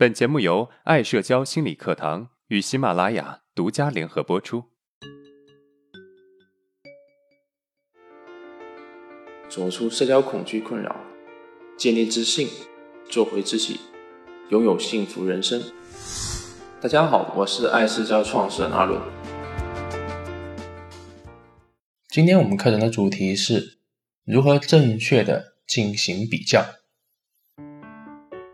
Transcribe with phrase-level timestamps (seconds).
[0.00, 4.64] 本节目由爱社交心理课堂与喜马拉雅独家联合播出。
[9.50, 10.96] 走出社交恐惧困扰，
[11.76, 12.48] 建立自信，
[13.10, 13.78] 做回自己，
[14.48, 15.62] 拥有幸福人生。
[16.80, 18.98] 大家好，我是爱社交创始人阿伦。
[22.08, 23.80] 今天我们课程的主题是
[24.24, 26.79] 如何正确的进行比较。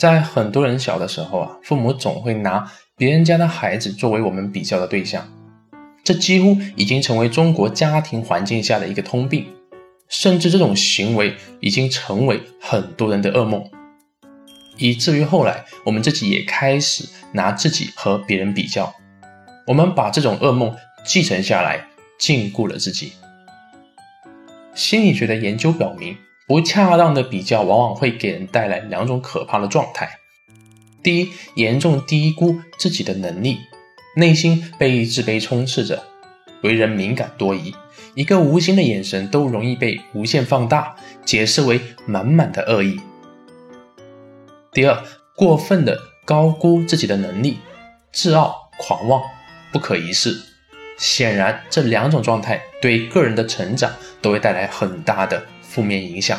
[0.00, 5.28] 在很多人小的时候啊，父母总会拿别人家的孩子作为我们比较的对象，
[6.02, 9.46] 这几乎已经成为中国家庭环境下的一个通病，
[10.08, 13.62] 甚至这种行为已经成为很多人的噩梦，
[14.78, 18.94] 以至于后来我们自己也开始拿自己和别人比较，
[19.66, 20.74] 我们把这种噩梦
[21.04, 21.88] 继承下来，
[22.18, 23.12] 禁锢了自己。
[24.74, 26.16] 心理学的研究表明。
[26.50, 30.18] 不恰当的比较往往会给人带来两种可怕的状态：
[31.00, 33.60] 第一，严重低估自己的能力，
[34.16, 36.02] 内心被自卑充斥着，
[36.64, 37.72] 为人敏感多疑，
[38.16, 42.96] 一个无心的眼神都容易被无限放大，解释为满满的恶意；
[44.72, 45.04] 第二，
[45.36, 47.58] 过分的高估自己的能力，
[48.10, 49.22] 自傲狂妄，
[49.70, 50.36] 不可一世。
[50.98, 55.46] 显然，这两种状态对个人的成长都会带来很大的。
[55.70, 56.36] 负面影响，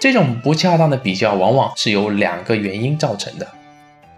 [0.00, 3.48] 这种不恰当的比较往往是由两个原因造成的。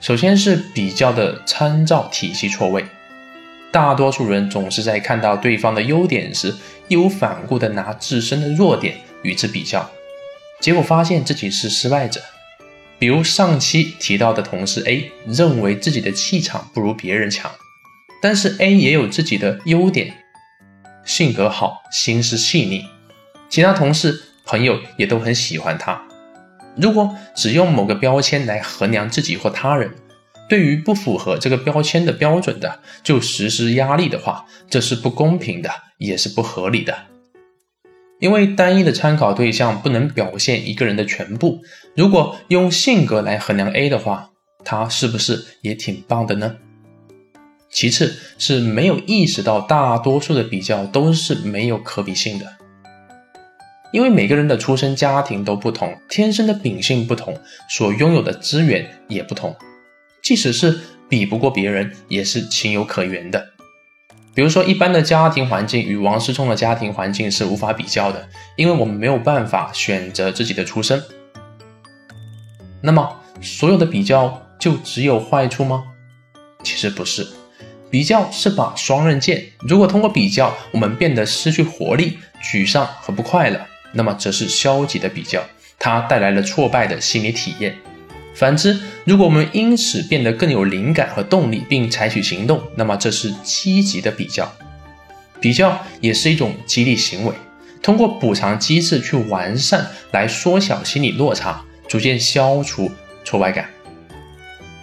[0.00, 2.84] 首先是比较的参照体系错位，
[3.72, 6.54] 大多数人总是在看到对方的优点时，
[6.88, 9.90] 义无反顾地拿自身的弱点与之比较，
[10.60, 12.20] 结果发现自己是失败者。
[12.98, 17.50] 比如上期提到的同事 A 认为自己的气场不如别人强，
[18.20, 20.14] 但是 A 也有自己的优点，
[21.04, 22.84] 性格好，心思细腻。
[23.52, 26.00] 其他同事、朋友也都很喜欢他。
[26.74, 29.92] 如果只用某个标签来衡量自己或他人，
[30.48, 36.96] 对于不符合这个标签的标准的就实施压力的话，这是不公平的，也是不合理的。
[38.20, 41.60] 因为单一的参考对象不能表现一个人的全部。
[41.94, 44.30] 如果用性格来衡量 A 的话，
[44.64, 46.56] 他是不是也挺棒的呢？
[47.68, 52.46] 其次是没有意识到大多数的比较都是没有可比性的。
[53.92, 57.38] 因为每个人的出生家庭都不同，天生的秉性不同，
[57.68, 59.54] 所拥有的资源也不同，
[60.22, 63.50] 即使是比不过别人，也是情有可原的。
[64.34, 68.26] 比如说，一般的家庭环境与王思聪的家庭环境是无法比较的，
[68.56, 71.02] 因为我们没有办法选择自己的出生。
[72.80, 75.84] 那么，所有的比较就只有坏处吗？
[76.62, 77.26] 其实不是，
[77.90, 79.44] 比较是把双刃剑。
[79.60, 83.60] 如果通过比较，我们变得失去活力、沮丧和不快乐。
[83.92, 85.42] 那么则是消极的比较，
[85.78, 87.76] 它带来了挫败的心理体验。
[88.34, 94.50] 反之，如果我们因此变得更有灵感和动力，并采取行动，那么这是积极的比较。
[95.40, 97.34] 比较也是一种激励行为，
[97.82, 102.90] 通过补偿机制去完善，来缩小心理落差，逐渐消除
[103.24, 103.68] 挫败感。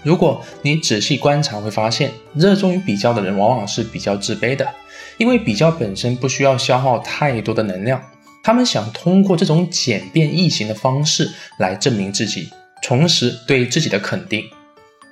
[0.03, 4.67] 如果你仔细观察，会发现热衷于比较的人往往是比较自卑的，
[5.17, 8.01] 因为比较本身不需要消耗太多的能量。
[8.49, 11.29] 他们想通过这种简便易行的方式
[11.59, 12.49] 来证明自己，
[12.81, 14.43] 重拾对自己的肯定。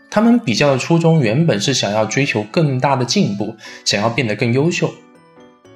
[0.10, 3.56] 他们比较的初衷原本是想要追求更大的进步，
[3.86, 4.92] 想要变得更优秀。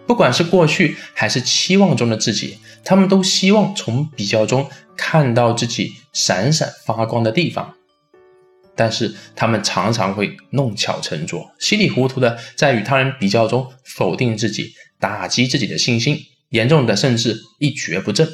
[0.08, 4.68] 不管是过去还是期望中的自己，他们都希望从比较中
[4.98, 7.76] 看到自己闪闪发光的地方。
[8.76, 16.26] 但是他们常常会弄巧成拙，稀里糊涂的在与他人比较中否定自己，打击自己的信心。
[16.52, 18.28] 严重的甚至一蹶不振，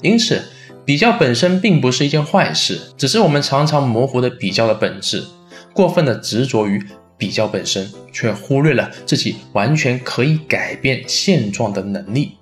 [0.00, 0.42] 因此
[0.84, 5.24] 比较本身并不是一件坏事，只是我们常常模糊的比较的本质，
[5.72, 6.80] 过分的执着于
[7.18, 12.36] 比较本身，却忽略了自己完全可以改变现状的能力。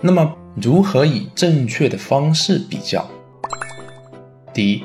[0.00, 3.08] 那么，如何以正确的方式比较？
[4.54, 4.84] 第一，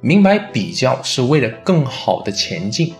[0.00, 2.94] 明白比较是为了更好的前进。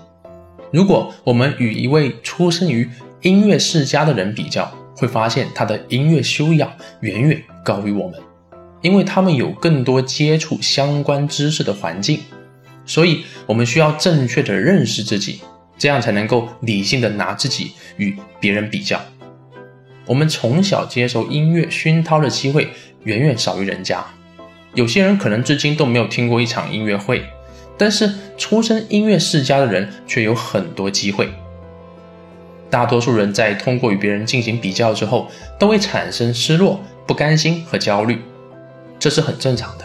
[0.73, 2.91] 如果我们与一位出生于
[3.23, 8.19] 音乐世家的人比较，会发现他的音乐修养远远高于我们，
[8.81, 12.21] 因为他们有更多接触相关知识的环境，
[12.85, 15.41] 所以我们需要正确的认识自己，
[15.77, 19.01] 这样才能够理性的拿自己与别人比较。
[20.07, 22.69] 我们从小接受音乐熏陶的机会
[23.03, 24.05] 远远少于人家，
[24.75, 27.25] 有些人可能至今都没有听过一场音乐会，
[27.77, 31.29] 但是出身音乐世家的人却有很多机会。
[32.71, 35.29] 大多数人在通过与别人进行比较之后，
[35.59, 38.21] 都会产生失落、不甘心和焦虑，
[38.99, 39.85] 这是很正常的。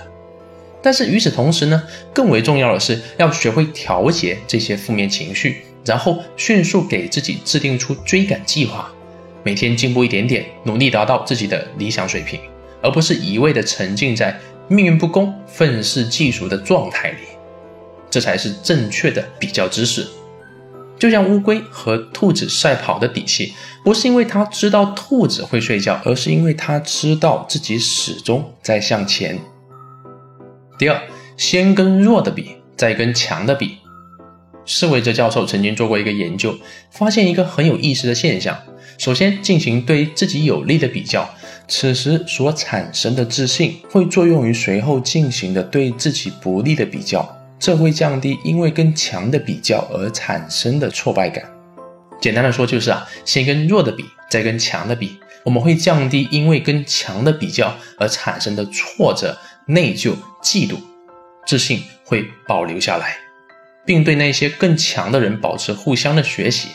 [0.81, 8.91] 但是与此同时呢，更为重要的是要学会调节这些负面情绪，然后迅速给自己制定出追赶计划，
[9.43, 12.39] 每天进步一点点，努力达到自己的理想水平，
[12.81, 17.17] 而不是一味的沉浸在命运不公、愤世嫉俗的状态里。
[18.09, 20.07] 这才是正确的比较知识。
[21.01, 23.53] 就像乌龟和兔子赛跑的底气，
[23.83, 29.39] 不是因为它知道兔子会睡觉，而是因为它知道自己始终在向前。
[30.77, 31.01] 第二，
[31.35, 33.77] 先跟弱的比，再跟强的比。
[34.63, 36.55] 施维哲教授曾经做过一个研究，
[36.91, 38.55] 发现一个很有意思的现象：
[38.99, 41.27] 首先进行对自己有利的比较，
[41.67, 47.40] 此时所产生的自信会作用于随后进行的对自己不利的比较。
[47.61, 51.47] 这会降低因为跟强的比较而产生的挫败感。
[52.19, 59.37] 简单的说就是啊，先跟弱的比，再跟强的比，我们会降低因为跟强的比较而产生的挫折、
[59.67, 60.75] 内疚、嫉妒，
[61.45, 63.17] 自信会保留下来，
[63.85, 66.69] 并对那些更强的人保持互相的学习。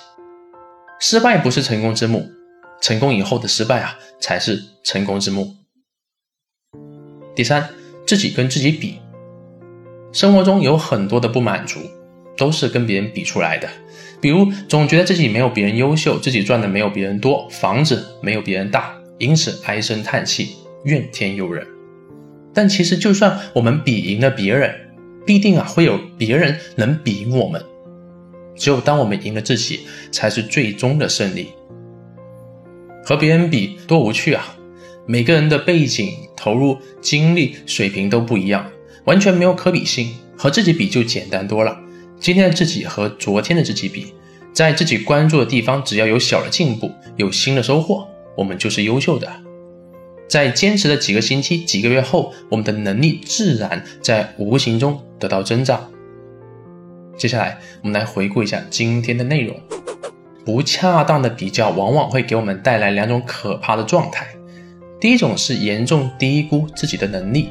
[1.01, 2.31] 失败不是成功之母，
[2.81, 5.57] 成功以后的失败啊才是成功之母。
[7.35, 7.69] 第三，
[8.07, 9.01] 自己跟自己比。
[10.17, 11.79] 生活中有很多的不满足，
[12.39, 13.69] 都是跟别人比出来的。
[14.19, 21.67] 比如总觉得自己没有别人优秀，自己赚的没有别人多，房子没有别人大，因此唉声叹气，怨天尤人。
[22.55, 24.75] 但其实，就算我们比赢了别人，
[25.27, 27.63] 必定啊会有别人能比赢我们。
[28.57, 29.81] 只有当我们赢了自己，
[30.11, 31.49] 才是最终的胜利。
[33.05, 34.57] 和别人比多无趣啊！
[35.05, 38.67] 每个人的背景、投入精力、水平都不一样。
[39.07, 41.79] 完全没有可比性，和自己比就简单多了。
[42.21, 44.13] 今天的自己和昨天的自己比，
[44.53, 48.07] 在自己关注的地方，只要有小的进步，有新的收获，
[48.37, 49.31] 我们就是优秀的。
[50.29, 55.89] 在坚持的几个星期、几个月后，我们的能力自然在无形中得到增长。
[57.17, 59.55] 接下来，我们来回顾一下今天的内容。
[60.45, 64.27] 不恰当的比较往往会给我们带来两种可怕的状态：
[65.01, 67.51] 第一种是严重低估自己的能力；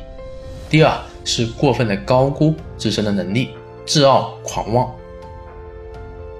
[0.69, 0.97] 第二。
[1.25, 3.49] 是过分的高估自身的能力，
[3.85, 4.89] 自傲狂妄，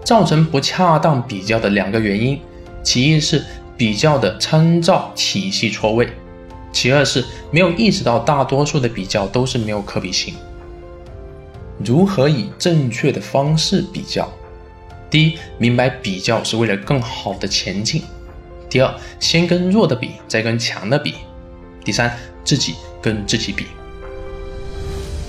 [0.06, 2.40] 造成不恰当比较的两个原因，
[2.82, 3.44] 其一是
[3.76, 6.08] 比较的参照体系错位，
[6.72, 10.36] 其二是没有意识到大多数的比较都是没有可比性。
[11.84, 14.32] 如何以正确的方式比较？
[15.10, 18.02] 第一，明白比较是为了更好的前进；
[18.70, 21.14] 第二，先跟弱的比，再跟强的比；
[21.84, 23.66] 第三，自己跟自己比。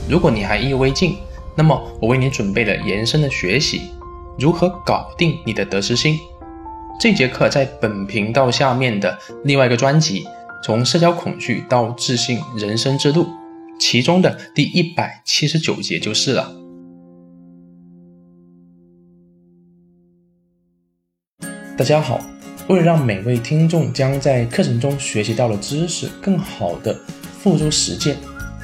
[0.08, 1.16] 如果你还意犹未尽，
[1.56, 3.90] 那么我为你准备了延伸的学习，
[4.38, 6.16] 如何搞定你的得失心？
[7.00, 10.20] 这节课在本频道下面的另外一个专辑
[10.62, 13.24] 《从社交恐惧到自信人生之路》，
[13.80, 16.54] 其中的第一百七十九节就是了。
[21.76, 22.20] 大家好，
[22.68, 26.96] 为了让每位听众将在课程中学习到的知识更好的
[27.40, 28.16] 付诸实践。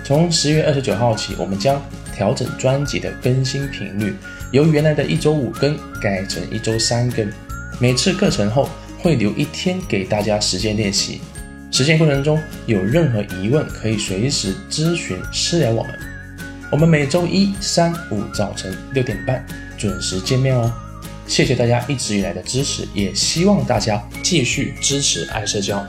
[0.05, 1.81] 从十月二十九号起，我们将
[2.15, 4.15] 调整专辑的更新频率，
[4.51, 7.27] 由原来的一周五更改成一周三更。
[7.79, 8.69] 每次课程后
[8.99, 11.21] 会留一天给大家实践练习。
[11.71, 15.99] 实践过程中有任何疑问，可以随时咨询私聊我们。
[16.71, 19.45] 我们每周一、三、五早晨六点半
[19.79, 20.71] 准时见面哦。
[21.27, 25.83] 谢谢大家一直以来的支持，也希望大家继续支持爱社交。